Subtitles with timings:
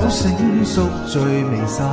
[0.00, 1.86] 酒醒，宿醉未散。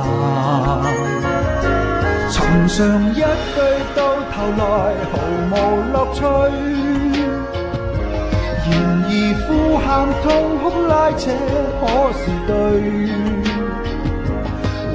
[2.30, 2.78] 寻常
[3.14, 3.58] 一对
[3.94, 4.00] 到
[4.32, 4.62] 头來
[5.12, 5.14] 毫
[5.50, 5.52] 無
[5.92, 6.20] 樂趣。
[8.70, 8.72] 然
[9.04, 9.10] 而
[9.44, 9.86] 呼喊
[10.22, 10.26] 痛
[10.58, 11.22] 哭拉扯
[11.80, 11.82] 可
[12.18, 12.52] 是對？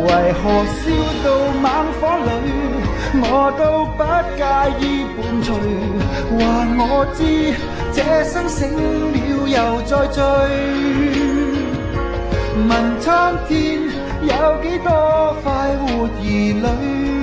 [0.03, 0.83] 為何笑
[1.23, 1.27] 到
[1.61, 1.65] 猛
[1.99, 2.27] 火裏，
[3.21, 3.25] 我
[3.57, 3.61] 都
[3.95, 4.01] 不
[4.37, 4.41] 介
[4.79, 4.83] 意
[5.15, 5.47] 伴隨？
[6.37, 6.41] 話
[6.77, 6.83] 我
[7.15, 7.19] 知
[7.93, 8.59] 這生醒
[9.13, 9.15] 了
[9.47, 11.22] 又再醉。
[12.55, 13.81] 问苍天
[14.21, 17.22] 有几多快活儿女？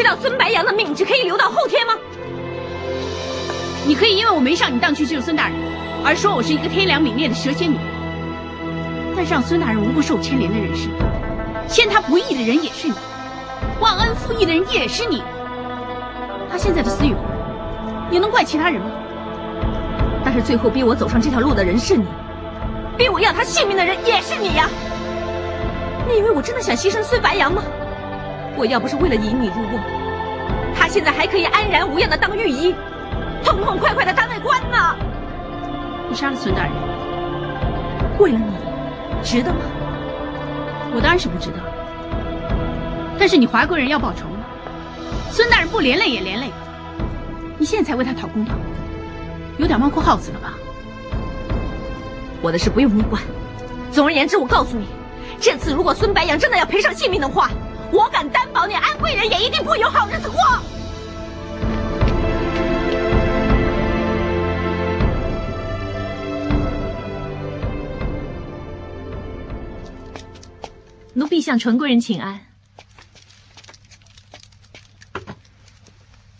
[0.00, 1.92] 知道孙白杨的命只可以留到后天吗？
[3.86, 5.56] 你可以因为我没上你当去救孙大人，
[6.02, 7.84] 而说我是一个天良泯灭的蛇蝎女人。
[9.14, 10.94] 但是让孙大人无不受牵连的人是你，
[11.68, 12.94] 陷他不义的人也是你，
[13.78, 15.22] 忘恩负义的人也是你。
[16.50, 17.20] 他现在的死与活，
[18.10, 18.90] 你能怪其他人吗？
[20.24, 22.06] 但是最后逼我走上这条路的人是你，
[22.96, 24.66] 逼我要他性命的人也是你呀、
[26.08, 27.62] 你以为我真的想牺牲孙白杨吗？
[28.60, 29.80] 我要不是为了引你入瓮，
[30.76, 32.74] 他现在还可以安然无恙的当御医，
[33.42, 34.94] 痛痛快快的当个官呢。
[36.10, 36.72] 你杀了孙大人，
[38.18, 38.52] 为了你，
[39.22, 39.60] 值得吗？
[40.94, 41.56] 我当然是不值得。
[43.18, 44.44] 但是你华贵人要报仇吗？
[45.30, 46.54] 孙大人不连累也连累了，
[47.56, 48.52] 你现在才为他讨公道，
[49.56, 50.52] 有点猫哭耗子了吧？
[52.42, 53.22] 我的事不用你管。
[53.90, 54.84] 总而言之，我告诉你，
[55.40, 57.48] 这次如果孙白杨真的要赔上性命的话，
[57.92, 60.38] 我敢担保你安贵人也一定不会有好日子过。
[71.12, 72.40] 奴婢向纯贵人请安。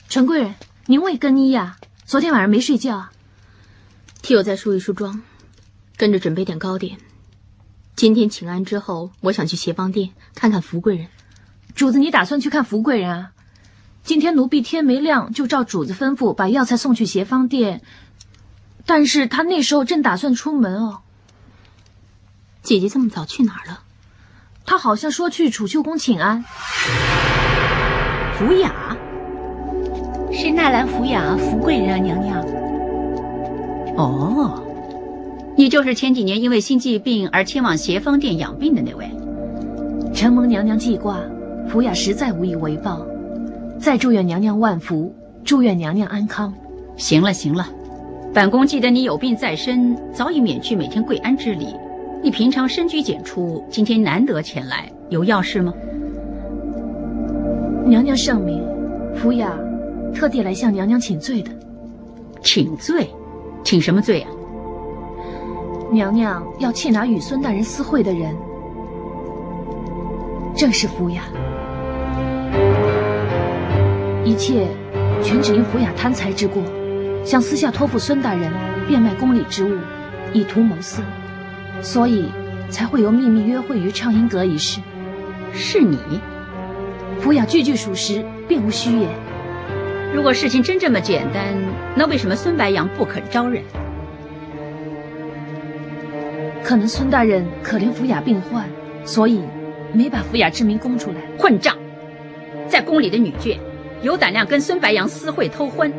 [0.09, 0.55] 纯贵人，
[0.87, 3.12] 您未更衣呀、昨天晚上没睡觉啊？
[4.22, 5.22] 替我再梳一梳妆，
[5.97, 6.99] 跟着准备点糕点。
[7.97, 11.09] 今天请安之后，我想去协芳店看看福贵人。
[11.75, 13.33] 主子，你打算去看福贵人啊？
[14.03, 17.83] 今天奴婢天没亮就照主子吩咐把药材送去协芳店，
[18.87, 21.01] 但是他那时候正打算出门哦。
[22.63, 23.81] 姐姐这么早去哪儿了？
[24.65, 26.45] 他好像说去储秀宫请安。
[28.34, 28.97] 福雅，
[30.33, 32.41] 是纳兰福雅，福贵人啊，娘娘。
[33.97, 34.65] 哦，
[35.57, 39.11] 你就是前几年因为心悸病而迁往协芳店养病的那位。
[40.15, 41.19] 承蒙娘娘记挂，
[41.71, 43.07] 福雅实在无以为报，
[43.78, 45.15] 再祝愿娘娘万福，
[45.45, 46.53] 祝愿娘娘安康。
[46.97, 47.65] 行了行了，
[48.34, 51.69] 本宫记得你有病在身，早已免去每天跪安之礼。
[52.25, 55.72] 你平常深居简出，今天难得前来，有要事吗？
[57.87, 58.61] 娘娘圣明，
[59.15, 59.57] 福雅
[60.13, 61.53] 特地来向娘娘请罪的。
[62.43, 63.09] 请罪，
[63.63, 64.31] 请什么罪啊？
[65.93, 68.34] 娘娘要缉拿与孙大人私会的人，
[70.57, 71.23] 正是福雅。
[74.25, 74.67] 一切
[75.22, 76.63] 全只因福雅贪财之过，
[77.25, 78.53] 想私下托付孙大人
[78.87, 79.78] 变卖宫里之物，
[80.33, 81.03] 以图谋私，
[81.81, 82.31] 所以
[82.69, 84.81] 才会有秘密约会于畅音阁一事。
[85.53, 85.99] 是你，
[87.19, 89.09] 福雅句句属实，并无虚言。
[90.15, 91.43] 如果事情真这么简单，
[91.95, 93.63] 那为什么孙白杨不肯招认？
[96.63, 98.66] 可能孙大人可怜福雅病患，
[99.05, 99.41] 所以
[99.95, 101.16] 没把福雅之名供出来。
[101.39, 101.75] 混账！
[102.69, 103.57] 在宫里的女眷，
[104.03, 105.93] 有胆量跟孙白杨私会偷欢，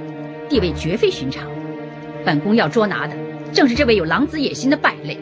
[0.49, 1.47] 地位绝非寻常。
[2.25, 3.15] 本宫要捉拿的，
[3.53, 5.19] 正是这位有狼子野心的败类。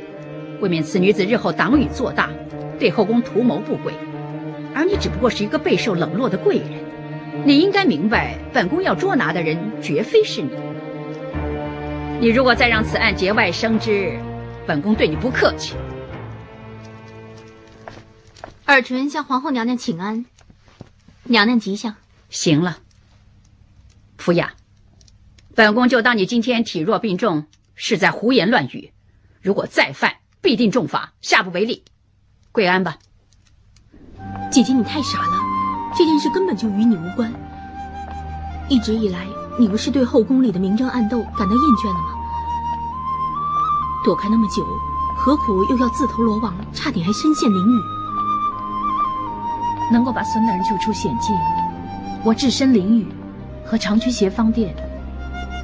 [0.61, 2.29] 为免此女子日后党羽做大，
[2.77, 3.93] 对后宫图谋不轨，
[4.73, 6.67] 而你只不过是一个备受冷落的贵人，
[7.45, 10.49] 你应该明白，本宫要捉拿的人绝非是你。
[12.19, 14.17] 你如果再让此案节外生枝，
[14.67, 15.75] 本宫对你不客气。
[18.65, 20.25] 尔淳向皇后娘娘请安，
[21.23, 21.95] 娘娘吉祥。
[22.29, 22.77] 行了，
[24.17, 24.53] 福雅，
[25.55, 28.93] 本宫就当你今天体弱病重，是在胡言乱语。
[29.41, 31.83] 如果再犯，必定重罚，下不为例。
[32.51, 32.97] 跪安吧。
[34.51, 35.33] 姐姐，你太傻了，
[35.97, 37.33] 这件事根本就与你无关。
[38.69, 39.25] 一直以来，
[39.57, 42.13] 你不是对后宫里的明争暗斗感到厌倦了吗？
[44.03, 44.63] 躲开那么久，
[45.17, 47.83] 何苦又要自投罗网，差点还身陷囹圄？
[49.91, 51.35] 能够把孙大人救出险境，
[52.23, 53.05] 我置身囹圄，
[53.65, 54.75] 和长驱协方殿，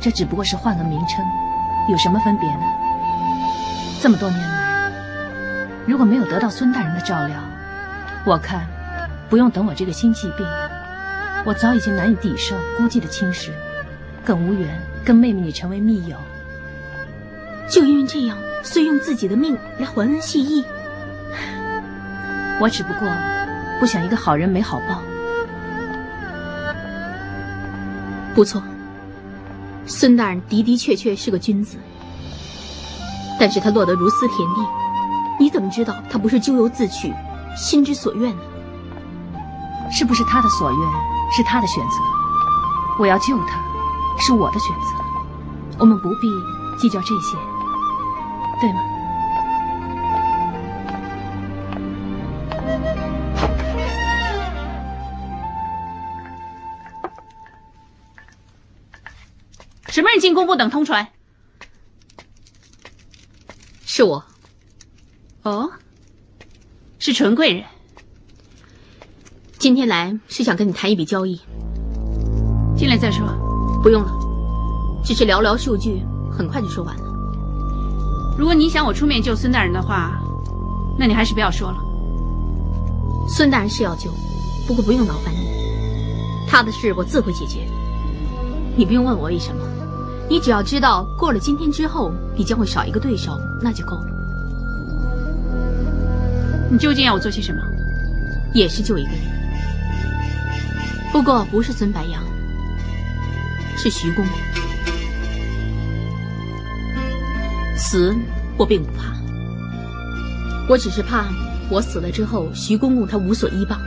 [0.01, 1.25] 这只不过是换个名称，
[1.89, 2.61] 有什么分别呢？
[4.01, 4.91] 这么多年来，
[5.85, 7.35] 如果没有得到孙大人的照料，
[8.25, 8.65] 我看
[9.29, 10.45] 不用等我这个心疾病，
[11.45, 13.49] 我早已经难以抵受孤寂的侵蚀，
[14.23, 16.15] 更无缘跟妹妹你成为密友。
[17.67, 20.63] 就因为这样，遂用自己的命来还恩谢义。
[22.59, 23.09] 我只不过
[23.79, 25.01] 不想一个好人没好报。
[28.35, 28.61] 不错，
[29.85, 31.77] 孙大人的的确确是个君子，
[33.39, 34.67] 但是他落得如斯田地，
[35.39, 37.13] 你怎么知道他不是咎由自取，
[37.55, 38.41] 心之所愿呢？
[39.89, 40.79] 是不是他的所愿，
[41.31, 41.91] 是他的选择？
[42.99, 43.57] 我要救他，
[44.19, 45.79] 是我的选择。
[45.79, 46.27] 我们不必
[46.77, 47.37] 计较这些。
[48.59, 48.81] 对吗？
[60.19, 61.07] 进宫不等通传？
[63.85, 64.23] 是我。
[65.43, 65.71] 哦，
[66.99, 67.63] 是纯贵人。
[69.57, 71.39] 今天来是想跟你谈一笔交易。
[72.75, 73.25] 进来再说。
[73.81, 74.11] 不用了，
[75.03, 76.01] 只是寥寥数句，
[76.31, 77.03] 很快就说完了。
[78.37, 80.19] 如果你想我出面救孙大人的话，
[80.97, 81.77] 那你还是不要说了。
[83.29, 84.09] 孙大人是要救，
[84.67, 85.47] 不过不用劳烦你，
[86.47, 87.67] 他的事我自会解决。
[88.75, 89.63] 你不用问我为什么，
[90.29, 94.07] 你只要知道过了今天之后，你将会少一个对手，那就够了。
[96.69, 97.61] 你究竟要我做些什么？
[98.53, 99.19] 也是救一个人，
[101.11, 102.23] 不过不是孙白杨，
[103.77, 104.33] 是徐公公。
[107.77, 108.15] 死
[108.57, 109.13] 我并不怕，
[110.69, 111.25] 我只是怕
[111.69, 113.79] 我死了之后，徐公公他无所依傍。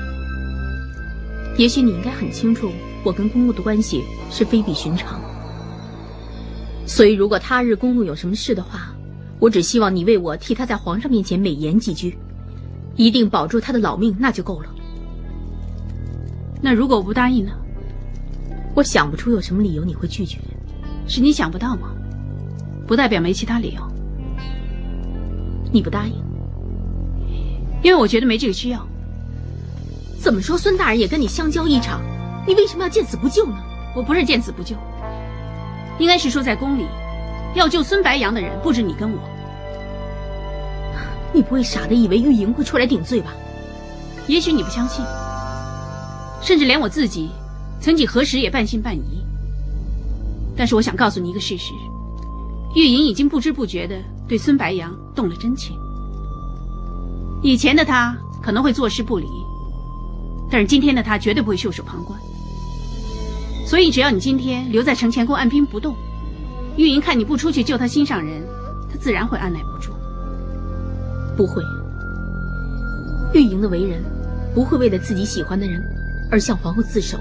[1.57, 2.71] 也许你应该很清楚，
[3.03, 5.19] 我跟公公的关系是非比寻常。
[6.89, 8.95] 所以，如果他日公公有什么事的话，
[9.39, 12.19] 我只希望你为我替他在皇上面前美言几句，
[12.97, 14.71] 一定保住他的老命，那就够了。
[16.63, 17.53] 那如果我不答应呢？
[18.75, 20.39] 我想不出有什么理由你会拒绝。
[21.07, 21.91] 是你想不到吗？
[22.87, 23.83] 不代表没其他理由。
[25.71, 26.15] 你不答应，
[27.83, 28.85] 因为我觉得没这个需要。
[30.19, 32.01] 怎么说，孙大人也跟你相交一场，
[32.47, 33.59] 你为什么要见死不救呢？
[33.95, 34.75] 我不是见死不救，
[35.99, 36.87] 应该是说在宫里，
[37.55, 39.19] 要救孙白杨的人不止你跟我。
[41.33, 43.33] 你不会傻的以为玉莹会出来顶罪吧？
[44.27, 45.05] 也许你不相信，
[46.41, 47.31] 甚至连我自己，
[47.81, 49.25] 曾几何时也半信半疑。
[50.57, 51.73] 但是我想告诉你一个事实。
[52.75, 53.97] 玉莹已经不知不觉的
[54.29, 55.77] 对孙白杨动了真情。
[57.43, 59.27] 以前的他可能会坐视不理，
[60.51, 62.19] 但是今天的他绝对不会袖手旁观。
[63.69, 65.95] 所以只要你今天留在承乾宫按兵不动，
[66.79, 68.43] 玉莹看你不出去救她心上人，
[68.91, 69.93] 她自然会按耐不住。
[71.37, 71.63] 不会，
[73.35, 74.03] 玉莹的为人
[74.55, 75.85] 不会为了自己喜欢的人
[76.31, 77.19] 而向皇后自首，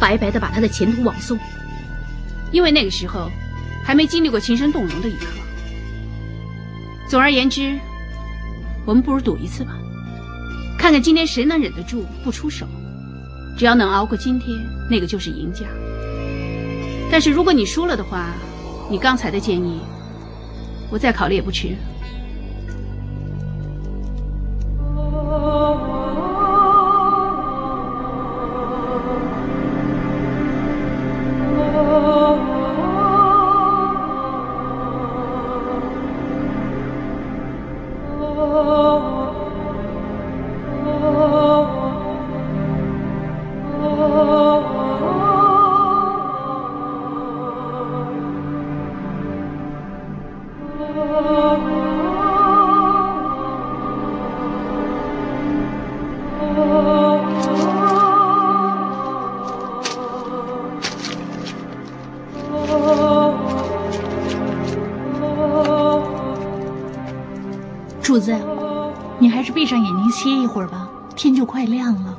[0.00, 1.38] 白白的把她的前途枉送。
[2.50, 3.30] 因为那个时候。
[3.86, 5.26] 还没经历过情深动容的一刻。
[7.06, 7.78] 总而言之，
[8.86, 9.76] 我们不如赌一次吧，
[10.78, 12.66] 看看今天谁能忍得住不出手。
[13.56, 14.58] 只要能熬过今天，
[14.90, 15.66] 那个就是赢家。
[17.10, 18.34] 但是如果你输了的话，
[18.90, 19.80] 你刚才的建议，
[20.90, 21.76] 我再考虑也不迟。
[68.14, 68.32] 主子，
[69.18, 72.16] 你还是闭上眼睛歇一会儿吧，天就快亮了。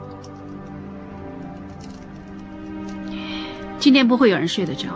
[3.80, 4.90] 今天不会有人睡得着。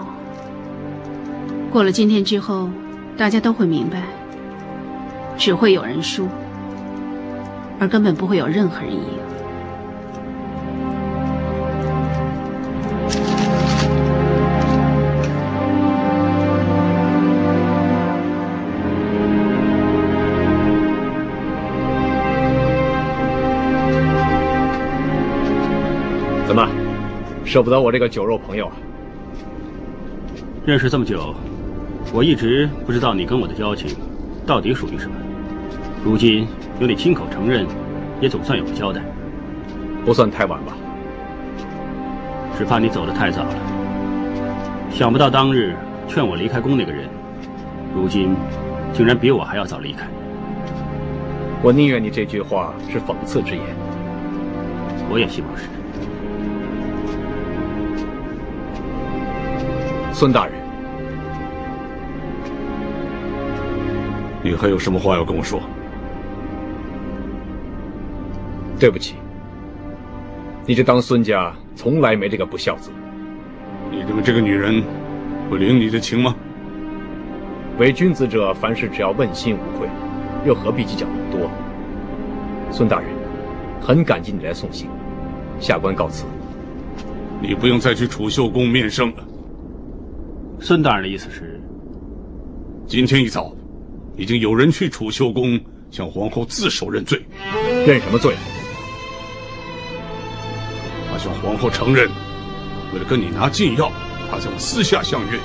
[1.71, 2.69] 过了今天之后，
[3.15, 4.03] 大家都会明白，
[5.37, 6.27] 只会有人输，
[7.79, 8.99] 而根本不会有任何人赢。
[27.49, 28.73] 舍不得我这个酒肉朋友啊？
[30.67, 31.33] 认识这么久，
[32.13, 33.97] 我一直不知道你跟我的交情
[34.45, 35.15] 到底属于什么。
[36.05, 36.47] 如今
[36.79, 37.65] 有你亲口承认，
[38.21, 39.01] 也总算有个交代。
[40.05, 40.77] 不算太晚吧？
[42.55, 43.55] 只怕你走得太早了。
[44.91, 45.75] 想不到当日
[46.07, 47.09] 劝我离开宫那个人，
[47.95, 48.35] 如今
[48.93, 50.05] 竟然比我还要早离开。
[51.63, 53.65] 我宁愿你这句话是讽刺之言。
[55.09, 55.63] 我也希望是。
[60.19, 60.53] 孙大人，
[64.43, 65.61] 你还有什么话要跟我说？
[68.77, 69.15] 对不起，
[70.65, 72.91] 你这当孙家从来没这个不孝子。
[73.89, 74.83] 你认为这个女人
[75.49, 76.35] 不领你的情吗？
[77.77, 79.87] 为君子者，凡事只要问心无愧，
[80.45, 81.49] 又何必计较那么多？
[82.71, 83.07] 孙大人，
[83.79, 84.89] 很感激你来送行，
[85.61, 86.25] 下官告辞。
[87.41, 89.23] 你不用再去储秀宫面圣了。
[90.61, 91.59] 孙大人的意思是，
[92.85, 93.51] 今天一早，
[94.17, 97.25] 已经有人去储秀宫向皇后自首认罪。
[97.87, 98.35] 认什么罪？
[101.09, 102.09] 他向皇后承认，
[102.93, 103.89] 为了跟你拿禁药，
[104.29, 105.39] 他向我私下相约，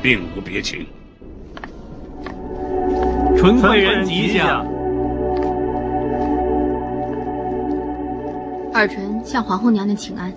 [0.00, 0.86] 并无别情。
[3.36, 4.64] 纯贵人吉祥。
[8.72, 10.32] 尔臣向皇后娘娘请安。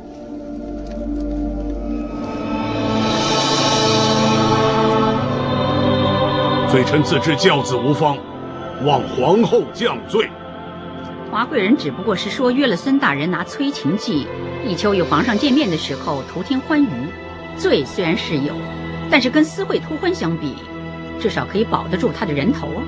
[6.69, 8.17] 罪臣自知教子无方，
[8.83, 10.29] 望皇后降罪。
[11.31, 14.27] 华贵人只不过是说约了孙大人拿催情剂，
[14.65, 16.89] 以求与皇上见面的时候图添欢愉。
[17.57, 18.53] 罪虽然是有，
[19.09, 20.55] 但是跟私会偷欢相比，
[21.21, 22.83] 至少可以保得住他的人头啊。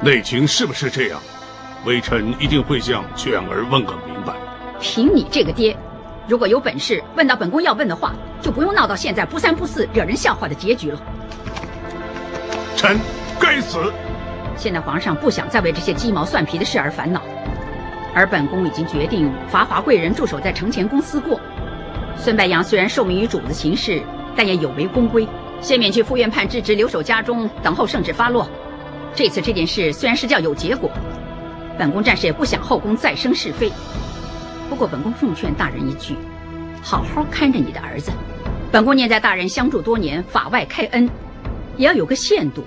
[0.00, 1.20] 内情是不是这样？
[1.84, 4.32] 微臣一定会向卷儿问个明白。
[4.80, 5.76] 凭你这个爹，
[6.26, 10.98] 如果有本事问到本宫要问的话，就不用闹到现在不三不四、惹人笑话的结局了。
[12.84, 13.00] 臣
[13.40, 13.78] 该死！
[14.58, 17.22] 现在皇上不想再为这些鸡毛蒜皮的事而烦恼，
[18.14, 21.40] 而本宫已经决定罚华贵人驻守在承乾宫思过。
[22.14, 24.02] 孙白杨虽然受命于主子行事，
[24.36, 25.26] 但也有违宫规，
[25.62, 28.46] 先免去副院判之职，留守家中等候圣旨发落。
[29.14, 30.90] 这次这件事虽然是叫有结果，
[31.78, 33.72] 本宫暂时也不想后宫再生是非。
[34.68, 36.14] 不过本宫奉劝大人一句，
[36.82, 38.12] 好好看着你的儿子。
[38.70, 41.08] 本宫念在大人相助多年，法外开恩。
[41.76, 42.62] 也要有个限度。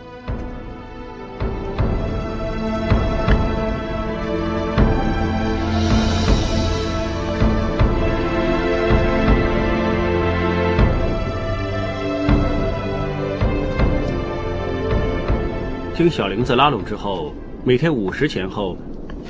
[15.98, 17.34] 经小玲子拉拢之后，
[17.66, 18.78] 每天午时前后，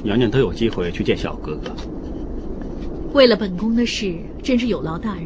[0.04, 1.74] 娘娘都有机会去见小哥哥。
[3.14, 5.24] 为了本宫的事，真是有劳大人。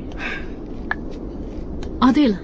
[1.99, 2.37] 啊，对了。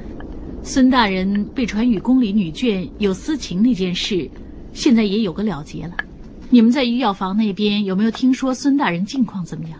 [0.63, 4.27] 孙大人被传与宫里女眷有私情那件事，
[4.73, 5.91] 现在也有个了结了。
[6.49, 9.79] 你们在御药房那边有没有听说孙大人近况怎么样？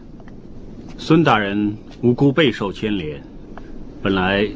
[0.95, 3.19] 孙大人无辜备受牵连，
[3.99, 4.47] 本来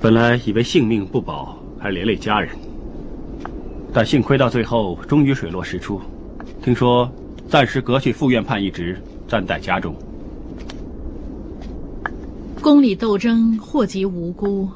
[0.00, 2.50] 本来以为性命不保，还连累家人，
[3.92, 6.00] 但幸亏到最后终于水落石出。
[6.62, 7.10] 听说
[7.48, 9.94] 暂时革去副院判一职，暂待家中。
[12.60, 14.68] 宫里斗争祸及无辜，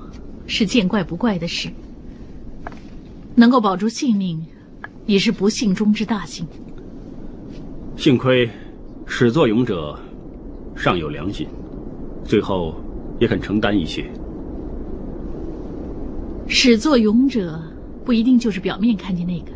[0.46, 1.68] 是见怪不怪的事。
[3.34, 4.44] 能够保住性命，
[5.06, 6.46] 已是不幸中之大幸。
[7.96, 8.48] 幸亏
[9.06, 9.98] 始作俑者
[10.74, 11.46] 尚有良心，
[12.24, 12.74] 最后
[13.20, 14.04] 也肯承担一些。
[16.46, 17.60] 始作俑者
[18.04, 19.52] 不一定就是表面看见那个。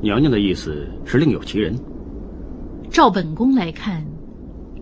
[0.00, 1.78] 娘娘的意思是另有其人。
[2.90, 4.04] 照本宫来看，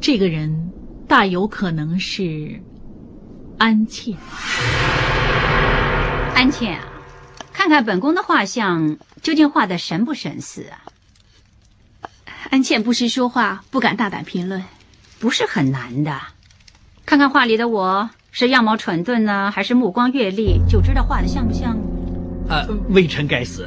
[0.00, 0.70] 这个人
[1.06, 2.60] 大有可能是
[3.58, 4.16] 安茜。
[6.34, 6.84] 安茜啊，
[7.52, 10.80] 看看本宫的画像，究竟画的神不神似啊？
[12.50, 14.64] 安茜不识说话，不敢大胆评论。
[15.18, 16.18] 不是很难的，
[17.04, 21.76] 看看画里的我是样貌蠢钝呢，还是目光阅历，就知道画的像不像。
[22.50, 23.64] 啊，微臣该死。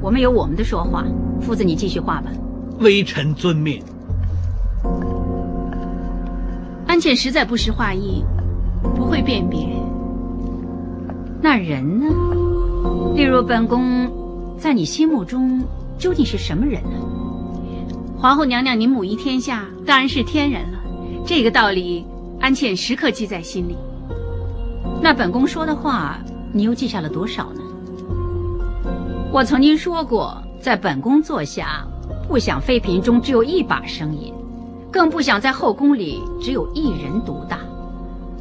[0.00, 1.04] 我们有我们的说话，
[1.40, 2.30] 夫子你继续画吧。
[2.78, 3.82] 微臣遵命。
[6.86, 8.24] 安茜实在不识画意，
[8.94, 9.68] 不会辨别。
[11.42, 12.06] 那人呢？
[13.16, 14.08] 例如本宫，
[14.56, 15.60] 在你心目中
[15.98, 16.90] 究竟是什么人呢？
[18.16, 20.78] 皇后娘娘，您母仪天下，当然是天人了。
[21.26, 22.06] 这个道理，
[22.38, 23.76] 安茜时刻记在心里。
[25.02, 26.20] 那本宫说的话，
[26.52, 27.60] 你又记下了多少呢？
[29.34, 31.84] 我曾经说过，在本宫座下，
[32.28, 34.32] 不想妃嫔中只有一把声音，
[34.92, 37.58] 更不想在后宫里只有一人独大。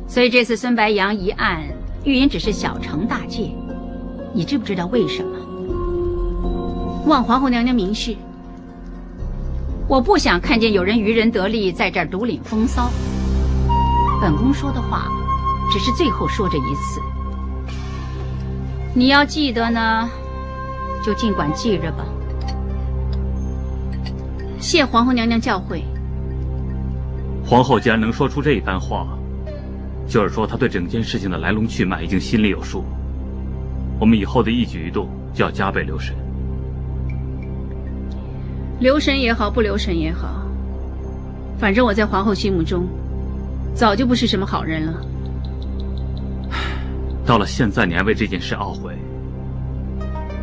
[0.07, 1.63] 所以这次孙白杨一案，
[2.03, 3.49] 玉莹只是小惩大戒。
[4.35, 5.35] 你知不知道为什么？
[7.07, 8.15] 望皇后娘娘明示。
[9.87, 12.91] 我不想看见有人渔人得利，在这儿独领风骚。
[14.21, 15.07] 本宫说的话，
[15.71, 17.01] 只是最后说这一次。
[18.93, 20.07] 你要记得呢。
[21.03, 22.05] 就尽管记着吧。
[24.59, 25.81] 谢皇后娘娘教诲。
[27.45, 29.05] 皇后既然能说出这一番话，
[30.07, 32.85] 就是说她对整件事情的来龙去脉已经心里有数。
[33.99, 36.15] 我们以后的一举一动就要加倍留神。
[38.79, 40.45] 留神也好，不留神也好，
[41.59, 42.87] 反正我在皇后心目中，
[43.75, 44.93] 早就不是什么好人了。
[47.25, 48.97] 到了现在，你还为这件事懊悔？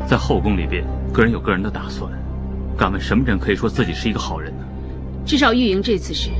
[0.09, 2.11] 在后宫里边，个人有个人的打算。
[2.77, 4.65] 敢问什么人可以说自己是一个好人呢？
[5.27, 6.31] 至少玉莹这次是。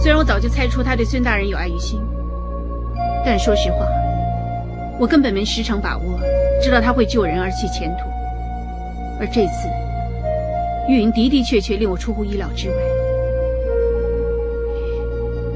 [0.00, 2.00] 虽然我早就猜出他对孙大人有爱于心，
[3.24, 3.86] 但说实话，
[4.98, 6.18] 我根本没十成把握
[6.62, 8.08] 知道他会救人而弃前途。
[9.20, 9.68] 而这次，
[10.88, 12.76] 玉莹的的确确令我出乎意料之外。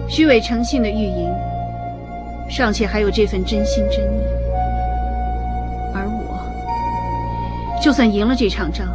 [0.07, 1.33] 虚伪诚信的玉莹，
[2.51, 4.44] 尚且还有这份真心真意。
[7.85, 8.89] 就算赢了这场仗，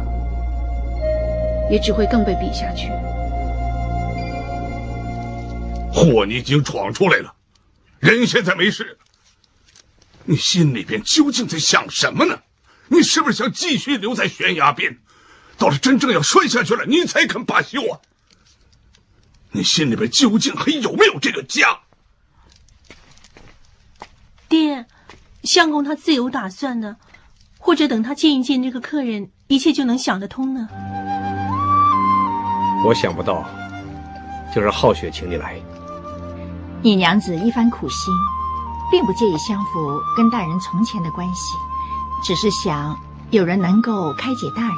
[1.70, 2.88] 也只会更被比下去。
[5.92, 7.32] 祸你已经闯出来了，
[8.00, 8.98] 人现在没事，
[10.24, 12.40] 你心里边究竟在想什么呢？
[12.88, 14.98] 你是不是想继续留在悬崖边，
[15.56, 18.00] 到了真正要摔下去了，你才肯罢休啊？
[19.52, 21.78] 你心里边究竟还有没有这个家？
[24.48, 24.86] 爹，
[25.44, 26.96] 相公他自有打算呢。
[27.62, 30.66] 或者等他见一见这个客人，一切就能想得通呢。
[32.84, 33.44] 我想不到，
[34.52, 35.60] 就是浩雪请你来。
[36.82, 38.12] 你娘子一番苦心，
[38.90, 41.52] 并不介意相府跟大人从前的关系，
[42.24, 42.98] 只是想
[43.30, 44.74] 有人能够开解大人。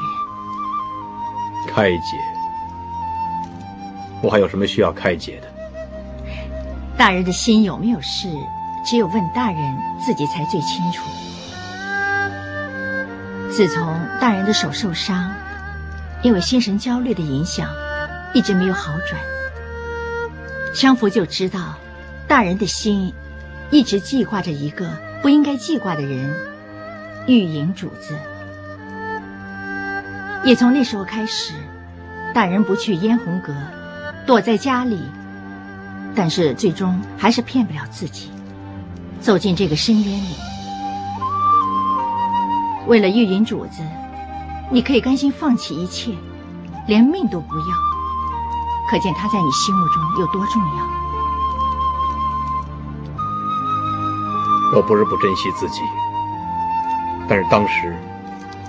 [1.69, 2.19] 开解？
[4.21, 5.47] 我还有什么需要开解的？
[6.99, 8.29] 大人的心有没有事，
[8.85, 11.05] 只有问大人自己才最清楚。
[13.55, 15.31] 自从大人的手受伤，
[16.23, 17.69] 因为心神焦虑的影响，
[18.33, 19.21] 一直没有好转。
[20.73, 21.75] 相福就知道，
[22.27, 23.13] 大人的心
[23.71, 24.89] 一直记挂着一个
[25.21, 26.35] 不应该记挂的人——
[27.29, 28.17] 玉莹主子。
[30.45, 31.53] 也从那时候开始，
[32.33, 33.55] 大人不去嫣红阁，
[34.27, 35.03] 躲在家里，
[36.15, 38.31] 但是最终还是骗不了自己，
[39.21, 40.52] 走进这个深渊里。
[42.87, 43.83] 为了玉云主子，
[44.71, 46.13] 你可以甘心放弃一切，
[46.87, 47.67] 连命都不要。
[48.91, 51.03] 可见他在你心目中有多重要。
[54.75, 55.81] 我不是不珍惜自己，
[57.29, 57.97] 但是当时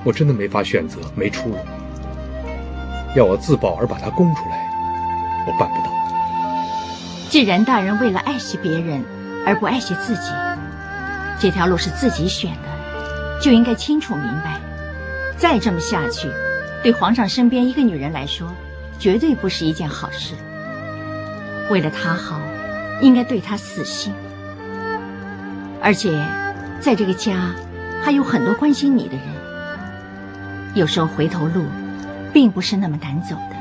[0.03, 1.55] 我真的没法选择，没出路。
[3.15, 5.91] 要我自保而把他供出来，我办不到。
[7.29, 9.03] 既然大人为了爱惜别人
[9.45, 10.29] 而不爱惜自己，
[11.39, 12.72] 这条路是自己选的。
[13.43, 14.57] 就应该清楚明白，
[15.35, 16.29] 再这么下去，
[16.81, 18.47] 对皇上身边一个女人来说，
[18.97, 20.33] 绝对不是一件好事。
[21.69, 22.39] 为了她好，
[23.01, 24.13] 应该对她死心。
[25.81, 26.25] 而且，
[26.79, 27.53] 在这个家，
[28.01, 29.25] 还有很多关心你的人。
[30.73, 31.65] 有时候回头路，
[32.31, 33.57] 并不是那么难走的。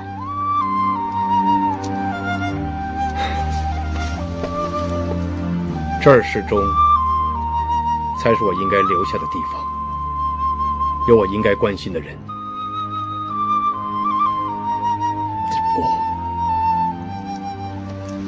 [6.00, 6.56] 这儿始终
[8.22, 9.60] 才是我应该留下的地方，
[11.08, 12.16] 有我应该关心的人。
[15.74, 15.90] 我，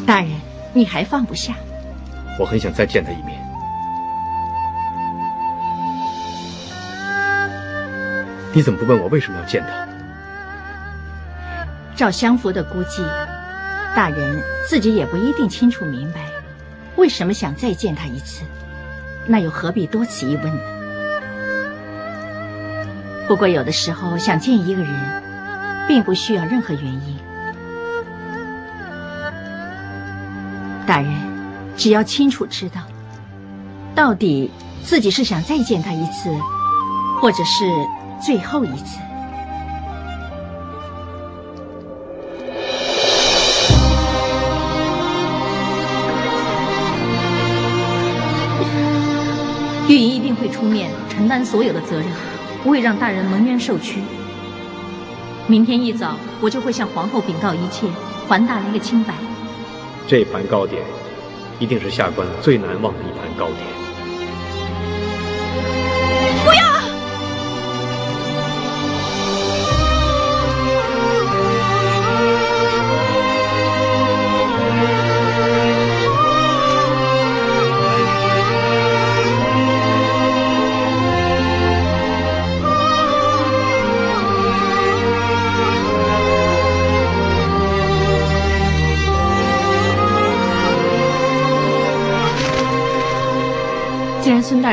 [0.06, 0.30] 大人，
[0.72, 1.54] 你还放不下？
[2.38, 3.38] 我很想再见他一面。
[8.52, 9.86] 你怎么不问我为什么要见他？
[11.94, 13.04] 照相府的估计，
[13.94, 16.28] 大人自己也不一定清楚明白，
[16.96, 18.42] 为什么想再见他一次，
[19.26, 20.73] 那又何必多此一问呢？
[23.26, 24.94] 不过有的时候想见一个人，
[25.88, 27.16] 并不需要任何原因。
[30.86, 31.10] 大人，
[31.76, 32.82] 只要清楚知道，
[33.94, 34.50] 到底
[34.82, 36.30] 自己是想再见他一次，
[37.20, 37.64] 或者是
[38.22, 38.98] 最后一次。
[49.88, 52.06] 玉莹一定会出面承担所有的责任，
[52.64, 54.00] 不会让大人蒙冤受屈。
[55.46, 57.86] 明天一早，我就会向皇后禀告一切，
[58.26, 59.12] 还大人一个清白。
[60.08, 60.82] 这盘糕点，
[61.60, 63.93] 一定是下官最难忘的一盘糕点。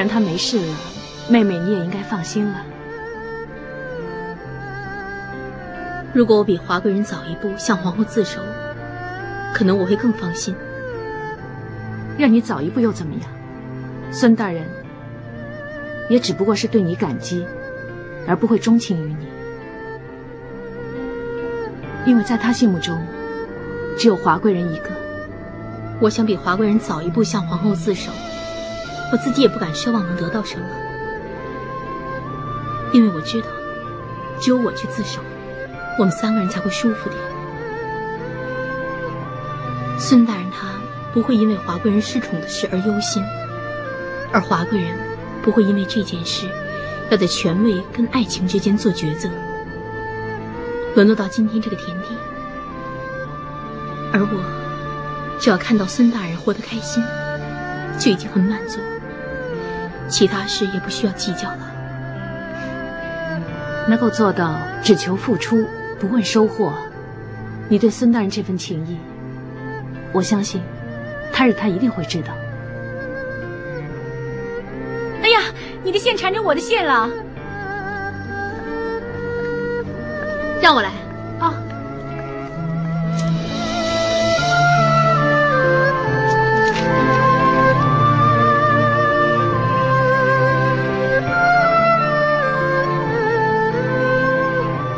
[0.02, 0.74] 既然他没事了，
[1.30, 2.66] 妹妹你也应该放心了。
[6.12, 8.42] 如果我比华贵人早一步向皇后自首，
[9.54, 10.56] 可能我会更放心。
[12.18, 13.30] 让你早一步又怎么样？
[14.12, 14.64] 孙大人
[16.10, 17.46] 也只不过是对你感激，
[18.28, 19.28] 而不会钟情于你，
[22.08, 23.00] 因为在他心目中，
[24.00, 24.90] 只有华贵人一个。
[26.00, 28.12] 我想比华贵人早一步向皇后自首。
[29.12, 30.66] 我自己也不敢奢望能得到什么，
[32.94, 33.48] 因为我知道，
[34.40, 35.22] 只有我去自首，
[36.00, 37.22] 我们三个人才会舒服点。
[40.00, 40.68] 孙大人他
[41.14, 43.22] 不会因为华贵人失宠的事而忧心，
[44.32, 44.98] 而华贵人
[45.42, 46.48] 不会因为这件事
[47.10, 49.30] 要在权位跟爱情之间做抉择。
[50.96, 52.08] 沦落到今天这个田地，
[54.14, 57.04] 而我只要看到孙大人活得开心，
[58.00, 58.80] 就已经很满足。
[60.12, 61.72] 其他事也不需要计较了。
[63.88, 65.66] 能够做到只求付出，
[66.00, 66.74] 不问收获，
[67.70, 68.98] 你对孙大人这份情谊，
[70.12, 70.62] 我相信，
[71.32, 72.34] 他日他一定会知道。
[75.24, 75.40] 哎呀，
[75.84, 77.10] 你的线缠着我的线了，
[80.62, 80.92] 让我来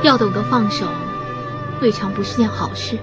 [0.03, 0.85] 要懂得放手，
[1.81, 2.99] 未尝不是件好事。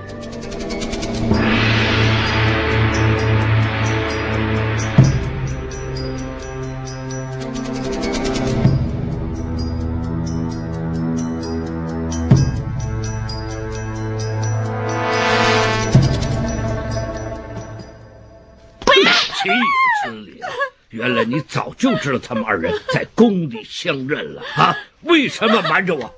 [20.90, 24.76] 原来你早就知道他们二人在宫里相认了啊？
[25.00, 26.14] 为什么瞒着我？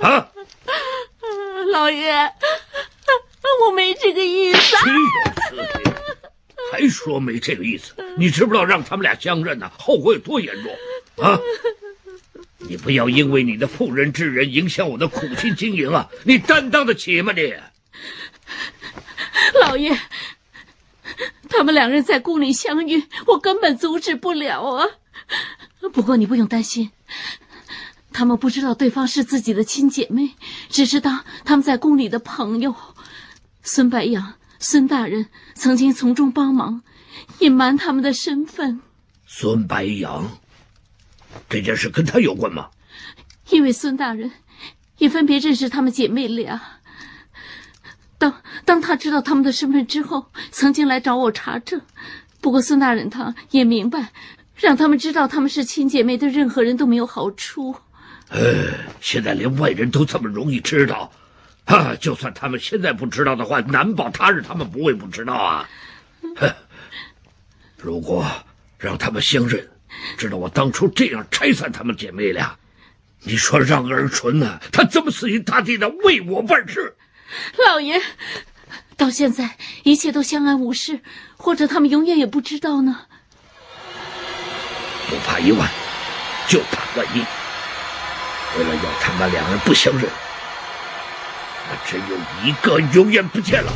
[0.00, 0.28] 啊！
[1.72, 2.32] 老爷，
[3.66, 4.76] 我没这个意思。
[6.72, 7.94] 还说没这个意思？
[8.16, 11.24] 你知不知道让他们俩相认呢，后果有多严重？
[11.24, 11.38] 啊！
[12.58, 16.08] 你不要因为你的妇人之仁影响我的苦心经营啊！
[16.24, 17.54] 你担当得起吗你？
[19.60, 19.98] 老爷，
[21.48, 24.86] 他们两人在宫里相遇，我根本阻止不了啊。
[25.92, 26.90] 不过你不用担心。
[28.12, 30.34] 他们不知道对方是自己的亲姐妹，
[30.68, 32.74] 只知道他们在宫里的朋友。
[33.62, 36.82] 孙白杨、孙大人曾经从中帮忙，
[37.38, 38.80] 隐瞒他们的身份。
[39.26, 40.28] 孙白杨，
[41.48, 42.70] 这件事跟他有关吗？
[43.50, 44.30] 因为孙大人
[44.98, 46.60] 也分别认识她们姐妹俩。
[48.18, 51.80] 当当他知道他们的身份之后，曾经来找我查证。
[52.40, 54.12] 不过孙大人他也明白，
[54.54, 57.76] 让他们知道他们是亲姐妹，对任何人都没有好处。
[58.30, 61.12] 呃，现在连外人都这么容易知道，
[61.64, 65.68] 啊，就算他们现在不知道的话，难保他日他们不会不知道啊。
[66.36, 66.54] 哼，
[67.76, 68.24] 如果
[68.78, 69.68] 让他们相认，
[70.16, 72.56] 知道我当初这样拆散他们姐妹俩，
[73.22, 76.94] 你说让儿纯呢，他怎么死心塌地的为我办事？
[77.66, 78.00] 老爷，
[78.96, 81.00] 到现在一切都相安无事，
[81.36, 83.06] 或者他们永远也不知道呢。
[85.08, 85.68] 不怕一万，
[86.48, 87.24] 就怕万一。
[88.58, 90.04] 为了要他们两人不相认，
[91.70, 93.72] 我只有一个永远不见了。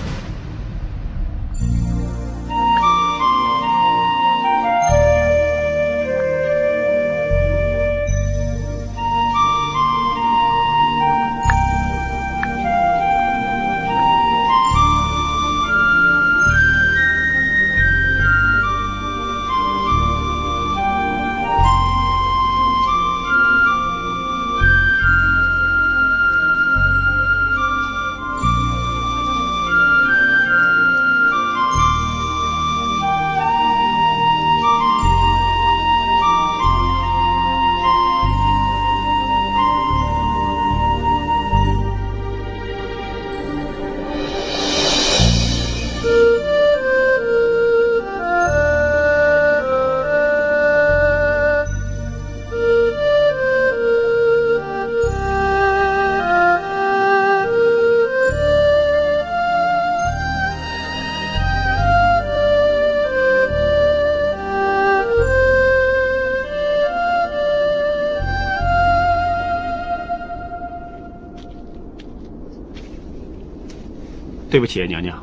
[74.55, 75.21] 对不起，娘娘，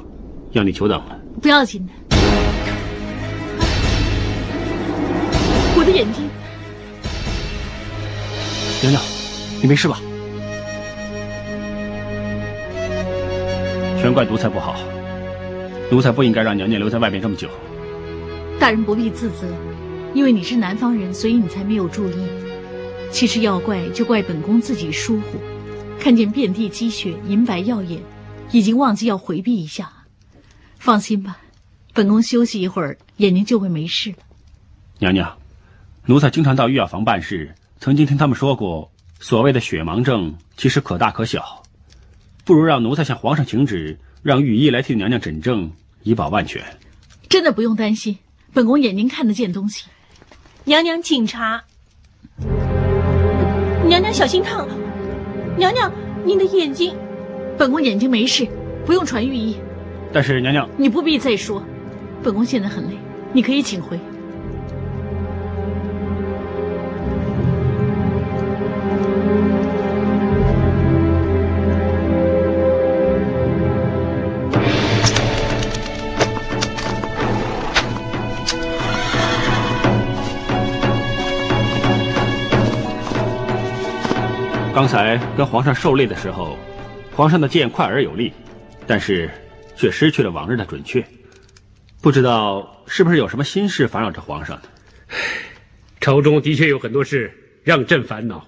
[0.51, 1.17] 让你久等了。
[1.41, 1.93] 不要紧的，
[5.73, 6.25] 我的眼睛。
[8.81, 9.01] 娘娘，
[9.61, 10.01] 你没事吧？
[14.01, 14.75] 全怪奴才不好，
[15.89, 17.47] 奴才不应该让娘娘留在外面这么久。
[18.59, 19.47] 大人不必自责，
[20.13, 22.15] 因为你是南方人，所以你才没有注意。
[23.11, 25.39] 其实要怪就怪本宫自己疏忽，
[25.97, 28.01] 看见遍地积雪，银白耀眼。
[28.51, 29.91] 已经忘记要回避一下，
[30.77, 31.39] 放心吧，
[31.93, 34.17] 本宫休息一会儿，眼睛就会没事了。
[34.99, 35.37] 娘娘，
[36.05, 41.63] 奴才经常到御药房办事，曾经听他们说过，所谓的血盲症其实可大可小，
[42.43, 45.71] 不如让奴才向皇上请旨，让御医来替娘娘诊症，
[46.03, 46.61] 以保万全。
[47.29, 48.17] 真的不用担心，
[48.53, 49.85] 本宫眼睛看得见东西。
[50.65, 51.63] 娘娘，请茶。
[53.87, 54.67] 娘娘，小心烫。
[55.57, 55.91] 娘娘，
[56.25, 56.95] 您的眼睛。
[57.61, 58.47] 本宫眼睛没事，
[58.87, 59.55] 不用传御医。
[60.11, 61.63] 但是娘娘，你不必再说。
[62.23, 62.97] 本宫现在很累，
[63.33, 63.99] 你可以请回。
[84.73, 86.57] 刚才跟皇上受累的时候。
[87.15, 88.31] 皇上的剑快而有力，
[88.87, 89.29] 但是
[89.75, 91.05] 却失去了往日的准确。
[92.01, 94.63] 不知道是不是有什么心事烦扰着皇上呢？
[96.01, 97.31] 朝中的确有很多事
[97.63, 98.47] 让朕烦恼，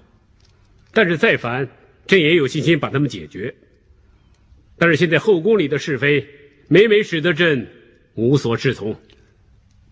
[0.92, 1.68] 但是再烦，
[2.06, 3.54] 朕也有信心把他们解决。
[4.76, 6.26] 但是现在后宫里的是非，
[6.66, 7.68] 每每使得朕
[8.14, 8.96] 无所适从。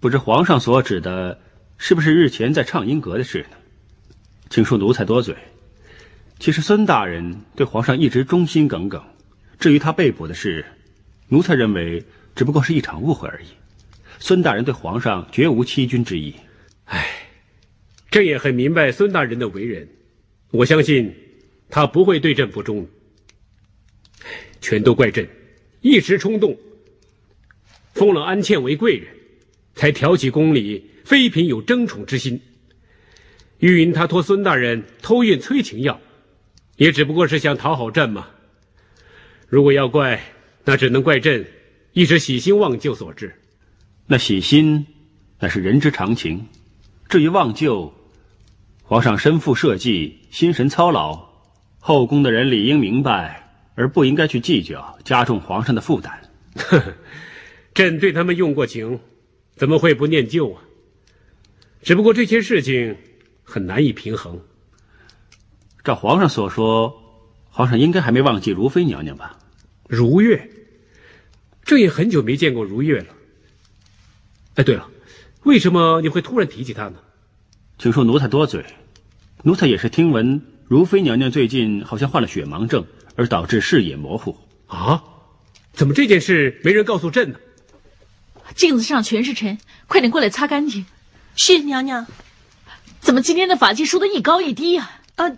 [0.00, 1.40] 不知皇上所指的，
[1.78, 3.56] 是不是日前在畅音阁的事呢？
[4.50, 5.36] 请恕奴才多嘴。
[6.42, 9.00] 其实孙大人对皇上一直忠心耿耿，
[9.60, 10.66] 至于他被捕的事，
[11.28, 13.46] 奴才认为只不过是一场误会而已。
[14.18, 16.34] 孙大人对皇上绝无欺君之意。
[16.86, 17.08] 唉，
[18.10, 19.88] 朕也很明白孙大人的为人，
[20.50, 21.14] 我相信
[21.70, 22.88] 他不会对朕不忠。
[24.60, 25.28] 全都怪朕
[25.80, 26.58] 一时冲动，
[27.94, 29.14] 封了安茜为贵人，
[29.76, 32.40] 才挑起宫里妃嫔有争宠之心。
[33.60, 36.00] 玉云他托孙大人偷运催情药。
[36.82, 38.26] 也只不过是想讨好朕嘛。
[39.46, 40.20] 如果要怪，
[40.64, 41.46] 那只能怪朕
[41.92, 43.36] 一时喜新忘旧所致。
[44.04, 44.84] 那喜新，
[45.38, 46.44] 乃是人之常情。
[47.08, 47.94] 至于忘旧，
[48.82, 51.24] 皇上身负社稷，心神操劳，
[51.78, 56.20] 后宫的人理应明白，而不应该去计较，加重皇上的负担。
[57.74, 58.98] 朕对他们用过情，
[59.54, 60.60] 怎么会不念旧啊？
[61.80, 62.96] 只不过这些事情
[63.44, 64.40] 很难以平衡。
[65.84, 67.02] 照皇上所说，
[67.50, 69.38] 皇上应该还没忘记如妃娘娘吧？
[69.88, 70.50] 如月，
[71.64, 73.06] 朕也很久没见过如月了。
[74.54, 74.88] 哎，对了，
[75.42, 76.94] 为什么你会突然提起她呢？
[77.78, 78.64] 请恕奴才多嘴，
[79.42, 84.38] 奴才也是听闻如妃娘娘最近好像患了血盲症，而导致视野模糊。
[84.68, 85.02] 啊？
[85.72, 87.40] 怎么这件事没人告诉朕呢？
[88.54, 90.86] 镜子上全是尘，快点过来擦干净。
[91.34, 92.06] 是娘娘。
[93.00, 94.90] 怎么今天的发髻梳得一高一低呀？
[95.16, 95.32] 啊，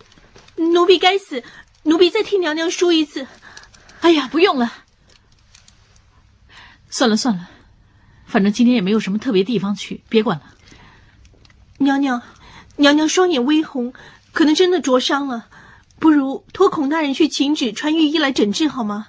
[0.57, 1.43] 奴婢该死，
[1.83, 3.27] 奴婢再替娘娘梳一次。
[4.01, 4.73] 哎呀，不用了，
[6.91, 7.49] 算了算了，
[8.27, 10.55] 反正今天也没有什么特别地方去，别管了。
[11.79, 12.23] 娘娘，
[12.77, 13.93] 娘娘双眼微红，
[14.33, 15.49] 可能真的灼伤了，
[15.99, 19.09] 不如托孔大人去请旨传御医来诊治好吗？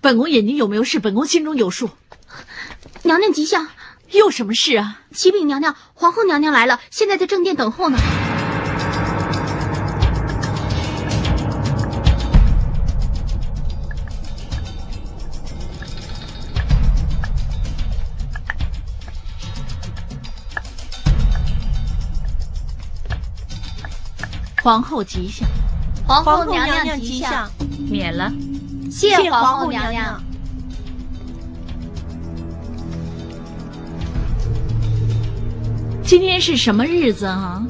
[0.00, 1.90] 本宫眼睛有没有事，本宫心中有数。
[3.02, 3.68] 娘娘吉祥，
[4.10, 5.02] 有什么事啊？
[5.12, 7.98] 启禀娘娘，皇后娘娘来了，现在在正殿等候呢。
[24.70, 25.48] 皇后吉祥，
[26.06, 27.50] 皇后娘娘吉祥，
[27.90, 28.32] 免了。
[28.88, 30.22] 谢皇后娘娘。
[36.04, 37.66] 今天是什么日子啊？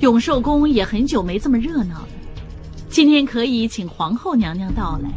[0.00, 2.08] 永寿宫也很久没这么热闹了。
[2.90, 5.08] 今天可以请皇后娘娘到来，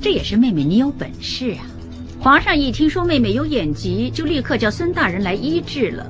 [0.00, 1.60] 这也是妹妹你有本事啊！
[2.18, 6.06] 皇上一听说妹妹有眼疾，就立刻叫孙大人来医治了。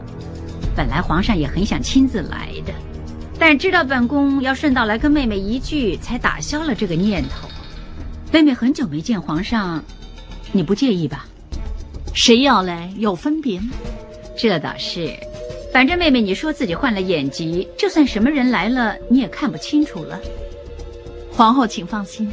[0.76, 2.72] 本来皇上也很想亲自来的。
[3.46, 7.46] 但知道本宫要顺道来跟妹妹一聚，才打消了这个念头。
[8.32, 9.84] 妹妹很久没见皇上，
[10.50, 11.26] 你不介意吧？
[12.14, 13.66] 谁要来有分别吗？
[14.34, 15.14] 这倒是，
[15.74, 20.18] 反正妹妹你说自己患了眼疾，就算什么人来了，你也看不清楚了。
[21.30, 22.32] 皇后请放心，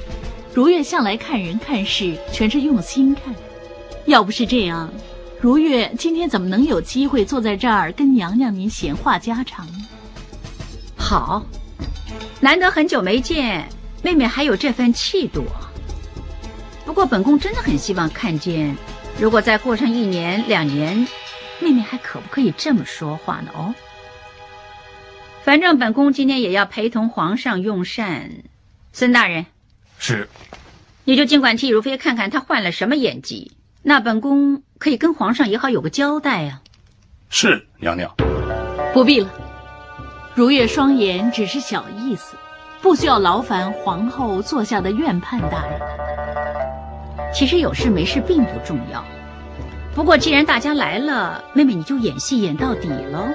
[0.53, 3.35] 如月向来看人看事全是用心看。
[4.05, 4.89] 要不是这样，
[5.41, 9.73] 如月今天怎么能有机会坐在这儿跟娘娘您闲话家常呢？
[11.11, 11.45] 好，
[12.39, 13.67] 难得很久没见，
[14.01, 15.43] 妹妹还有这份气度。
[16.85, 18.77] 不过本宫真的很希望看见，
[19.19, 21.05] 如果再过上一年两年，
[21.59, 23.51] 妹妹还可不可以这么说话呢？
[23.53, 23.75] 哦，
[25.43, 28.31] 反正本宫今天也要陪同皇上用膳。
[28.93, 29.47] 孙大人，
[29.99, 30.29] 是，
[31.03, 33.51] 你就尽管替如妃看看她换了什么眼疾，
[33.83, 36.61] 那本宫可以跟皇上也好有个交代啊。
[37.29, 38.15] 是娘娘，
[38.93, 39.29] 不必了。
[40.33, 42.37] 如月双眼只是小意思，
[42.81, 45.79] 不需要劳烦皇后坐下的院判大人。
[47.33, 49.03] 其实有事没事并不重要，
[49.93, 53.27] 不过既然大家来了，妹妹你就演戏演到底喽。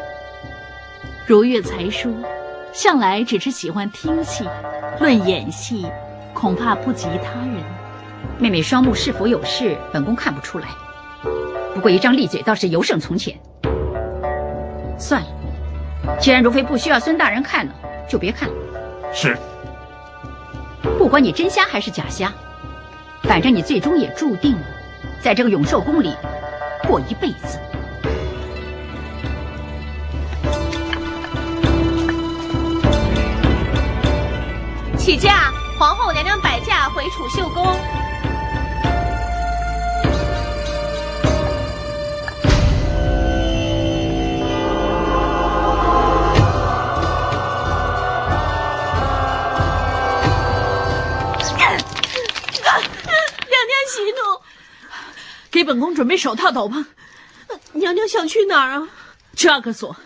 [1.27, 2.15] 如月才疏，
[2.73, 4.45] 向来只是喜欢听戏，
[4.99, 5.87] 论演戏，
[6.33, 7.63] 恐怕不及他人。
[8.39, 10.69] 妹妹双目是否有事，本宫看不出来，
[11.75, 13.39] 不过一张利嘴倒是尤胜从前。
[14.99, 15.29] 算了。
[16.19, 17.73] 既然如妃不需要孙大人看了，
[18.09, 18.55] 就别看了。
[19.13, 19.37] 是。
[20.99, 22.33] 不管你真瞎还是假瞎，
[23.23, 24.67] 反正你最终也注定了，
[25.23, 26.17] 在这个永寿宫里
[26.87, 27.61] 过一辈子。
[34.97, 37.65] 起驾，皇后娘娘摆驾回储秀宫。
[55.57, 56.85] 给本宫准备手套斗篷。
[57.73, 58.89] 娘娘想去哪儿啊？
[59.35, 59.97] 去阿克索。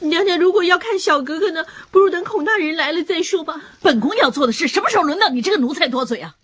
[0.00, 3.60] 娘娘如果要看小格格呢，不如等孔大人来了再说吧。
[3.80, 6.34] 本宫要做的事，什么时候轮到你这个奴才多嘴啊？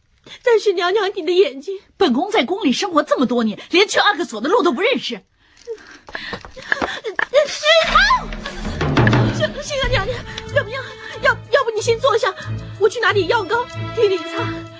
[0.44, 1.80] 但是娘娘，你的眼睛……
[1.96, 5.20] 本宫在宫里生活这么多年，连去阿克索的路都不认识。
[9.36, 10.16] 这这个娘娘
[10.54, 10.84] 怎么样？
[11.22, 12.32] 要要不你先坐下，
[12.78, 14.77] 我去拿点药膏替你擦。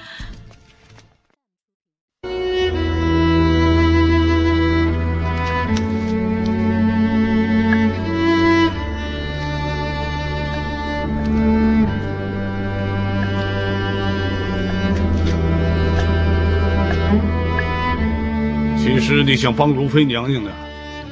[19.29, 20.51] 你想帮如妃娘娘呢，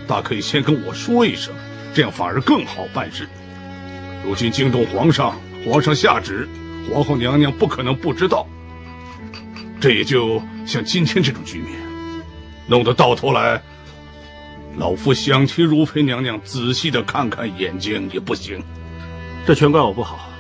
[0.09, 1.53] 大可以先跟我说一声，
[1.93, 3.29] 这样反而更好办事。
[4.25, 6.49] 如今惊动皇上，皇上下旨，
[6.91, 8.47] 皇后娘娘不可能不知道。
[9.83, 11.79] 这也就像今天这种局面，
[12.67, 13.61] 弄得到头来，
[14.79, 18.59] 老夫想替如妃娘娘仔细的看看眼睛也不行。
[19.47, 20.31] 这全怪我不好，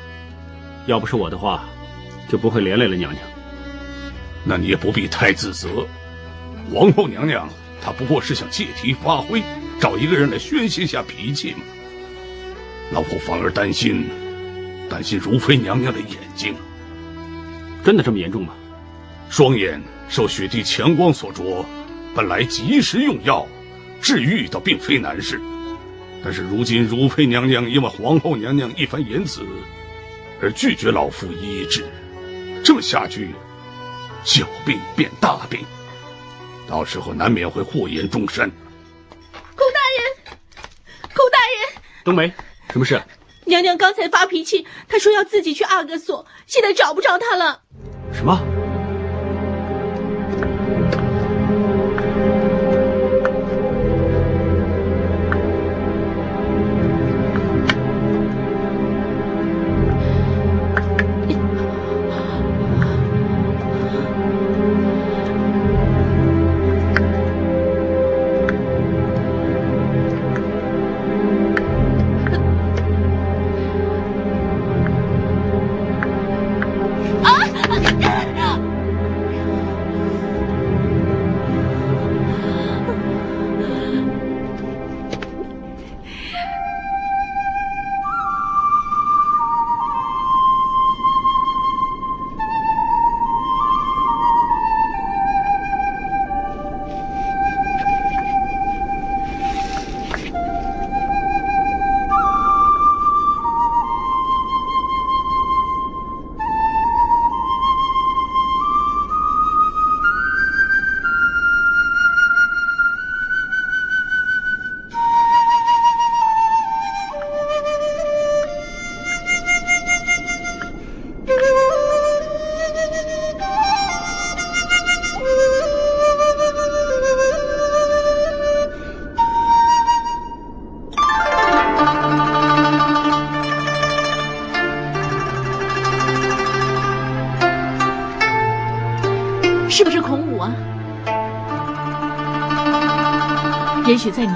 [0.86, 1.62] 要不是我的话，
[2.26, 3.22] 就不会连累了娘娘。
[4.44, 5.68] 那你也不必太自责。
[6.72, 7.46] 皇后娘娘
[7.86, 9.40] 他不过是想借题发挥，
[9.78, 11.60] 找一个人来宣泄下脾气嘛。
[12.90, 14.08] 老夫反而担心，
[14.90, 16.56] 担心如妃娘娘的眼睛。
[17.84, 18.54] 真的这么严重吗？
[19.30, 21.64] 双眼受雪地强光所灼，
[22.12, 23.46] 本来及时用药
[24.02, 25.40] 治愈倒并非难事，
[26.24, 29.46] 但是如今如妃娘娘因为皇后娘娘一番言辞，
[30.42, 31.84] 而拒绝老夫医治，
[32.64, 33.28] 这么下去，
[34.24, 35.60] 小病变大病，
[36.68, 38.50] 到时候难免会祸延终身。
[39.54, 40.36] 孔大人，
[41.14, 42.32] 孔大人，冬梅，
[42.70, 43.00] 什么事？
[43.44, 47.62] 娘娘刚才发脾气，她说要自己去阿哥所，现在找不着她了。
[48.12, 48.55] 什么？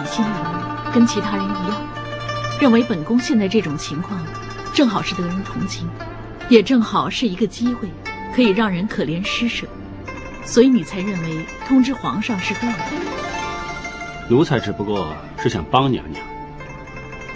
[0.01, 0.29] 你心里，
[0.95, 1.77] 跟其他人一样，
[2.59, 4.19] 认为本宫现在这种情况，
[4.73, 5.87] 正好是得人同情，
[6.49, 7.89] 也正好是一个机会，
[8.35, 9.67] 可以让人可怜施舍，
[10.43, 12.79] 所以你才认为通知皇上是对的。
[14.31, 16.25] 奴才只不过是想帮娘娘。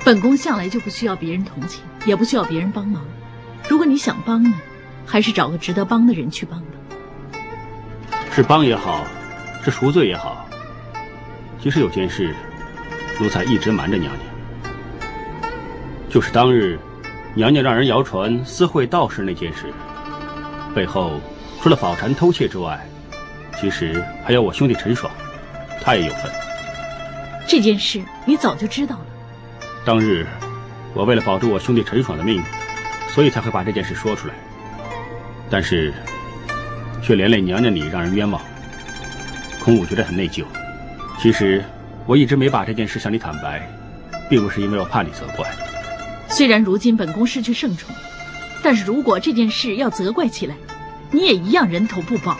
[0.05, 3.03] 本宫向来就不需要别人同情，也不需要别人帮忙。
[3.69, 4.55] 如果你想帮呢，
[5.05, 6.67] 还是找个值得帮的人去帮吧。
[8.31, 9.05] 是帮也好，
[9.63, 10.47] 是赎罪也好，
[11.63, 12.35] 其实有件事，
[13.21, 14.71] 奴才一直瞒着娘娘，
[16.09, 16.79] 就是当日
[17.35, 19.73] 娘娘让人谣传私会道士那件事，
[20.75, 21.21] 背后
[21.63, 22.81] 除了宝蟾偷窃之外，
[23.61, 25.13] 其实还有我兄弟陈爽，
[25.83, 26.31] 他也有份。
[27.47, 29.07] 这件事你早就知道了。
[29.85, 30.27] 当日
[30.95, 32.43] 我为了保住我兄弟陈爽的命，
[33.11, 34.35] 所以才会把这件事说出来，
[35.51, 35.93] 但是。
[37.03, 38.41] 却连累娘娘你，让人冤枉。
[39.63, 40.43] 孔武觉得很内疚。
[41.19, 41.63] 其实
[42.07, 43.69] 我一直没把这件事向你坦白，
[44.29, 45.47] 并不是因为我怕你责怪。
[46.29, 47.95] 虽然如今本宫失去圣宠，
[48.63, 50.55] 但是如果这件事要责怪起来，
[51.11, 52.37] 你也一样人头不保。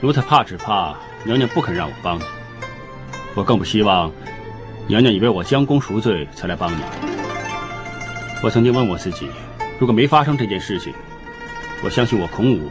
[0.00, 0.94] 奴才怕只怕
[1.24, 2.22] 娘娘不肯让我帮你。
[3.34, 4.12] 我更不希望
[4.86, 6.82] 娘娘以为我将功赎罪才来帮你。
[8.42, 9.28] 我曾经问我自己，
[9.78, 10.92] 如果没发生这件事情，
[11.82, 12.70] 我相信我孔武。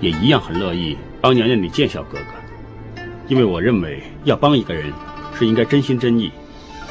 [0.00, 4.90] 也一样很乐意帮娘娘你见笑哥哥，因为我认为要帮一个人
[5.38, 6.30] 是应该真心真意，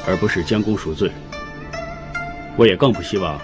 [0.07, 1.11] 而不是将功赎罪。
[2.55, 3.39] 我也更不希望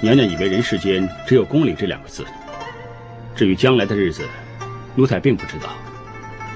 [0.00, 2.24] 娘娘以为人世间只有公理这两个字。
[3.36, 4.22] 至于将来的日子，
[4.96, 5.68] 奴才并不知道，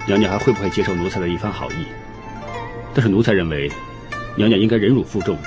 [0.06, 1.86] 娘娘还会不会接受奴才的一番好意。
[2.92, 3.70] 但是奴才认为，
[4.36, 5.38] 娘娘应该忍辱负重，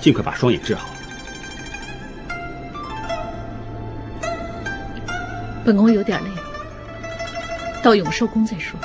[0.00, 0.88] 尽快把双眼治好。
[5.64, 6.30] 本宫有点累。
[7.82, 8.78] 到永寿宫再说。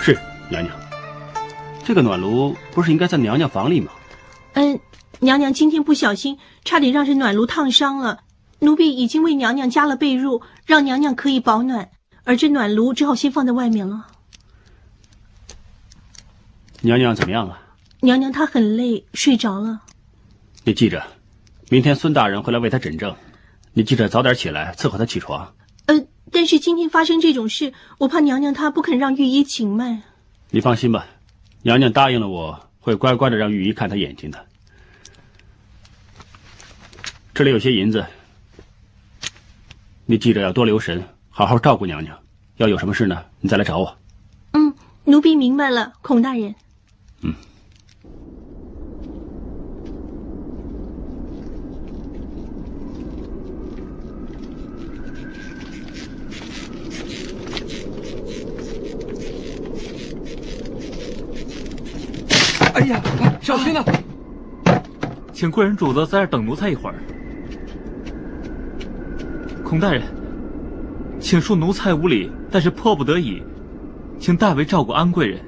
[0.00, 0.16] 是
[0.48, 0.74] 娘娘，
[1.84, 3.90] 这个暖炉不是应该在娘娘房里吗？
[4.54, 4.78] 嗯，
[5.20, 8.20] 娘娘今天不小心，差点让这暖炉烫伤了。
[8.60, 11.90] 奴婢已经为娘娘加了被褥，让娘娘可以保暖，
[12.24, 14.06] 而这暖炉只好先放在外面了。
[16.82, 17.60] 娘娘怎么样啊？
[18.00, 19.82] 娘娘她很累，睡着了。
[20.64, 21.02] 你记着，
[21.68, 23.16] 明天孙大人会来为她诊症，
[23.72, 25.54] 你记着早点起来伺候她起床。
[25.86, 26.06] 呃。
[26.34, 30.00] 但是今天发生这种事，我怕娘娘她不肯让御医请脉。
[30.50, 31.06] 你放心吧，
[31.64, 34.46] 娘娘答应了，我会乖乖的让御医看她眼睛的。
[37.32, 38.04] 这里有些银子，
[40.04, 42.18] 你记着要多留神，好好照顾娘娘。
[42.56, 43.96] 要有什么事呢，你再来找我。
[44.52, 46.54] 嗯，奴婢明白了，孔大人。
[47.22, 47.32] 嗯。
[62.74, 63.02] 哎呀，
[63.42, 63.84] 小心呐！
[65.32, 66.94] 请贵人主子在这等奴才一会儿。
[69.64, 70.02] 孔大人，
[71.18, 73.42] 请恕奴才无礼，但是迫不得已，
[74.16, 75.40] 请代为照顾安贵人。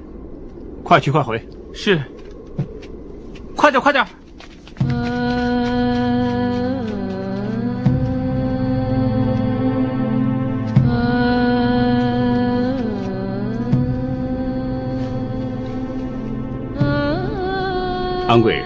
[0.83, 1.41] 快去快回。
[1.73, 2.01] 是。
[3.55, 4.05] 快点，快点。
[18.27, 18.65] 安贵人，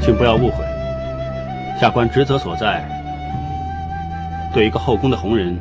[0.00, 0.64] 请不要误会，
[1.80, 2.84] 下官职责所在，
[4.52, 5.56] 对一个后宫的红人，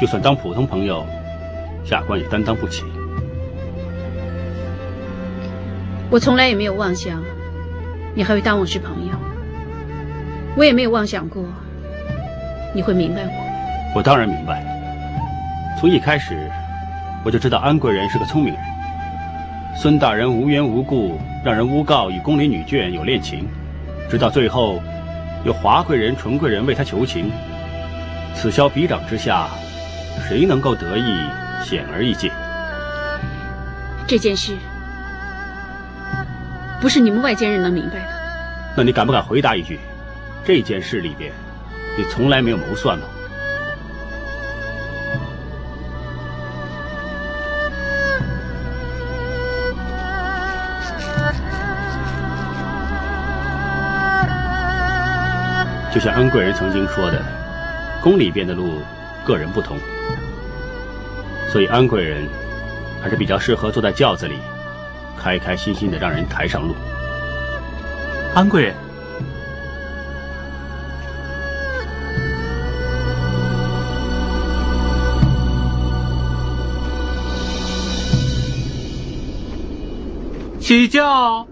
[0.00, 1.04] 就算当普通朋友，
[1.84, 2.84] 下官也担当不起。
[6.12, 7.24] 我从来也没有妄想，
[8.14, 9.14] 你还会当我是朋友。
[10.54, 11.42] 我也没有妄想过，
[12.74, 13.92] 你会明白我。
[13.96, 14.62] 我当然明白。
[15.80, 16.50] 从一开始，
[17.24, 18.62] 我就知道安贵人是个聪明人。
[19.74, 23.48] 孙大人无缘无故让人诬告与宫里女眷有恋情，
[24.10, 24.82] 直到最后，
[25.46, 27.30] 有华贵人、纯贵人为他求情，
[28.34, 29.48] 此消彼长之下，
[30.28, 31.16] 谁能够得意，
[31.64, 32.30] 显而易见。
[34.06, 34.54] 这件事。
[36.82, 38.08] 不是你们外间人能明白的。
[38.76, 39.78] 那你敢不敢回答一句？
[40.44, 41.30] 这件事里边，
[41.96, 43.04] 你从来没有谋算吗？
[55.94, 57.22] 就像安贵人曾经说的，
[58.02, 58.82] 宫里边的路，
[59.24, 59.78] 个人不同，
[61.52, 62.26] 所以安贵人
[63.00, 64.34] 还是比较适合坐在轿子里。
[65.22, 66.74] 开开心心的让人抬上路，
[68.34, 68.74] 安贵人，
[80.58, 81.46] 起轿。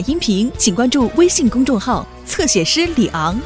[0.00, 3.38] 音频，请关注微信公众号“侧写师李昂”。